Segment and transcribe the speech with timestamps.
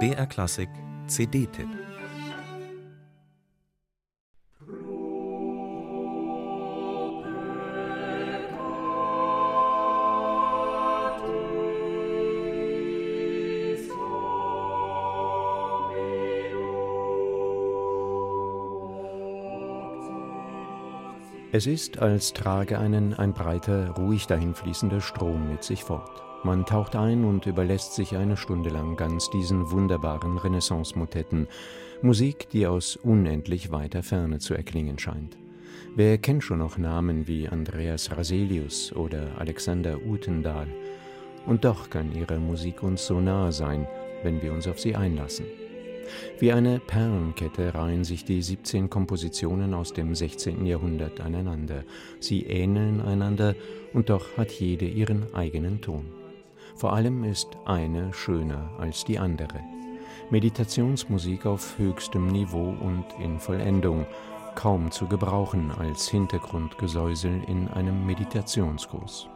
[0.00, 0.68] BR Klassik
[1.06, 1.68] CD-Tipp
[21.52, 26.33] Es ist, als trage einen ein breiter, ruhig dahinfließender Strom mit sich fort.
[26.44, 31.48] Man taucht ein und überlässt sich eine Stunde lang ganz diesen wunderbaren Renaissance-Motetten,
[32.02, 35.38] Musik, die aus unendlich weiter Ferne zu erklingen scheint.
[35.96, 40.66] Wer kennt schon noch Namen wie Andreas Raselius oder Alexander Utendahl?
[41.46, 43.88] Und doch kann ihre Musik uns so nahe sein,
[44.22, 45.46] wenn wir uns auf sie einlassen.
[46.38, 50.66] Wie eine Perlenkette reihen sich die 17 Kompositionen aus dem 16.
[50.66, 51.84] Jahrhundert aneinander.
[52.20, 53.54] Sie ähneln einander
[53.94, 56.23] und doch hat jede ihren eigenen Ton.
[56.74, 59.60] Vor allem ist eine schöner als die andere.
[60.30, 64.06] Meditationsmusik auf höchstem Niveau und in Vollendung,
[64.54, 69.28] kaum zu gebrauchen als Hintergrundgesäusel in einem Meditationskurs.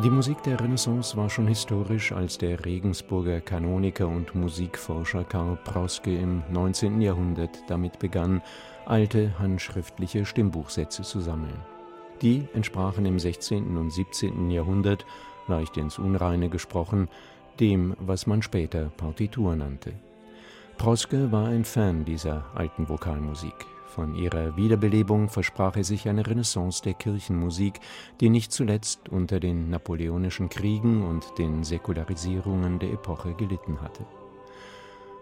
[0.00, 6.16] Die Musik der Renaissance war schon historisch, als der Regensburger Kanoniker und Musikforscher Karl Proske
[6.16, 7.02] im 19.
[7.02, 8.40] Jahrhundert damit begann,
[8.86, 11.60] alte handschriftliche Stimmbuchsätze zu sammeln.
[12.22, 13.76] Die entsprachen im 16.
[13.76, 14.50] und 17.
[14.50, 15.04] Jahrhundert,
[15.46, 17.08] leicht ins Unreine gesprochen,
[17.60, 19.92] dem, was man später Partitur nannte.
[20.78, 23.66] Proske war ein Fan dieser alten Vokalmusik.
[23.94, 27.78] Von ihrer Wiederbelebung versprach er sich eine Renaissance der Kirchenmusik,
[28.22, 34.06] die nicht zuletzt unter den napoleonischen Kriegen und den Säkularisierungen der Epoche gelitten hatte.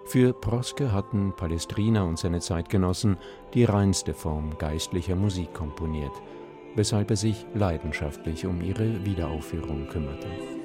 [0.07, 3.17] Für Proske hatten Palestrina und seine Zeitgenossen
[3.55, 6.13] die reinste Form geistlicher Musik komponiert,
[6.77, 10.60] weshalb er sich leidenschaftlich um ihre Wiederaufführung kümmerte.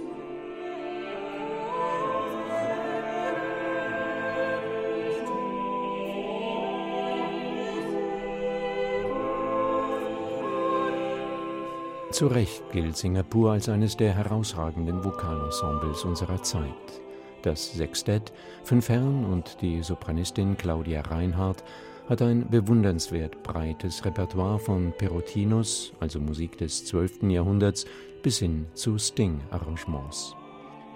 [12.16, 17.02] Zu Recht gilt Singapur als eines der herausragenden Vokalensembles unserer Zeit.
[17.42, 18.32] Das Sextett,
[18.64, 21.66] fünf Herren und die Sopranistin Claudia Reinhardt
[22.08, 27.24] hat ein bewundernswert breites Repertoire von Perotinus, also Musik des 12.
[27.24, 27.84] Jahrhunderts,
[28.24, 30.38] bis hin zu Sting-Arrangements.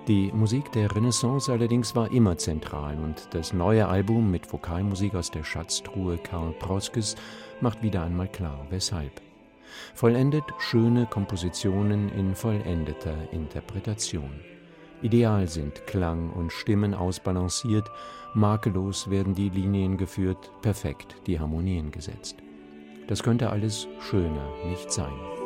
[0.07, 5.29] Die Musik der Renaissance allerdings war immer zentral und das neue Album mit Vokalmusik aus
[5.29, 7.17] der Schatztruhe Karl Proskes
[7.59, 9.19] macht wieder einmal klar, weshalb
[9.93, 14.39] vollendet schöne Kompositionen in vollendeter Interpretation.
[15.01, 17.89] Ideal sind Klang und Stimmen ausbalanciert,
[18.33, 22.37] makellos werden die Linien geführt, perfekt die Harmonien gesetzt.
[23.07, 25.38] Das könnte alles schöner nicht sein.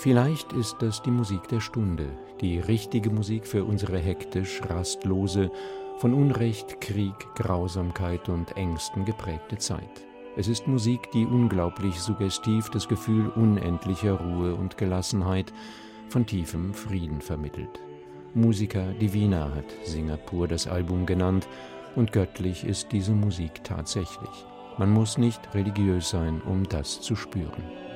[0.00, 2.06] Vielleicht ist das die Musik der Stunde,
[2.40, 5.50] die richtige Musik für unsere hektisch rastlose,
[5.98, 10.06] von Unrecht, Krieg, Grausamkeit und Ängsten geprägte Zeit.
[10.38, 15.52] Es ist Musik, die unglaublich suggestiv das Gefühl unendlicher Ruhe und Gelassenheit
[16.08, 17.78] von tiefem Frieden vermittelt.
[18.32, 21.46] Musica Divina hat Singapur das Album genannt
[21.94, 24.46] und göttlich ist diese Musik tatsächlich.
[24.78, 27.89] Man muss nicht religiös sein, um das zu spüren.